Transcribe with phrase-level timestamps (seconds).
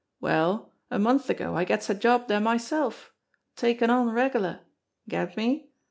[0.19, 3.13] Well, a month ago I gets a job dere myself
[3.55, 4.61] taken on regu lar.
[5.07, 5.69] Get me?